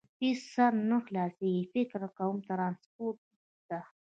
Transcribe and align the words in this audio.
هېڅ 0.21 0.39
سر 0.53 0.71
نه 0.89 0.97
خلاصېږي، 1.05 1.69
فکر 1.73 2.01
کوم، 2.17 2.35
ترانسپورټ 2.47 3.19
ته. 3.69 3.79